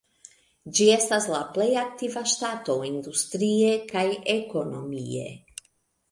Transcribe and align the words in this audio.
Ĝi 0.77 0.85
estas 0.91 1.25
la 1.33 1.41
plej 1.57 1.67
aktiva 1.81 2.23
ŝtato 2.31 2.75
industrie 2.87 3.67
kaj 3.91 4.03
ekonomie. 4.35 5.27